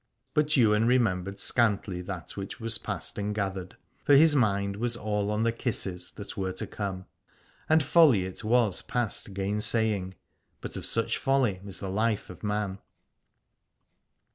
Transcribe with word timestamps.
But 0.33 0.57
Ywain 0.57 0.85
remembered 0.85 1.37
scantly 1.39 2.01
that 2.01 2.35
which 2.35 2.59
was 2.59 2.79
past 2.79 3.19
and 3.19 3.35
gathered, 3.35 3.77
for 4.03 4.15
his 4.15 4.35
mind 4.35 4.77
was 4.77 4.97
all 4.97 5.29
on 5.29 5.43
the 5.43 5.51
kisses 5.51 6.11
that 6.13 6.35
were 6.35 6.53
to 6.53 6.65
come: 6.65 7.05
and 7.69 7.83
folly 7.83 8.25
it 8.25 8.43
was 8.43 8.81
past 8.81 9.35
gainsaying, 9.35 10.15
but 10.59 10.75
of 10.75 10.87
such 10.87 11.19
folly 11.19 11.61
is 11.67 11.81
the 11.81 11.89
life 11.91 12.31
of 12.31 12.41
man. 12.41 12.79